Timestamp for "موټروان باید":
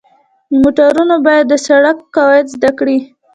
0.61-1.45